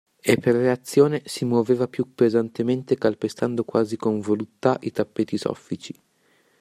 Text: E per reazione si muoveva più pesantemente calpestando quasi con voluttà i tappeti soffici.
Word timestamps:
E 0.19 0.35
per 0.37 0.55
reazione 0.55 1.21
si 1.25 1.45
muoveva 1.45 1.87
più 1.87 2.15
pesantemente 2.15 2.97
calpestando 2.97 3.63
quasi 3.63 3.97
con 3.97 4.19
voluttà 4.19 4.79
i 4.81 4.89
tappeti 4.89 5.37
soffici. 5.37 5.93